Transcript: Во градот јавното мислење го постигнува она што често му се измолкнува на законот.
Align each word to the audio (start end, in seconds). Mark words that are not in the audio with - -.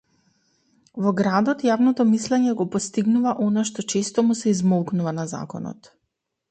Во 1.05 1.11
градот 1.19 1.61
јавното 1.67 2.05
мислење 2.13 2.57
го 2.63 2.67
постигнува 2.77 3.35
она 3.49 3.67
што 3.73 3.87
често 3.95 4.27
му 4.31 4.41
се 4.43 4.57
измолкнува 4.59 5.19
на 5.21 5.33
законот. 5.39 5.97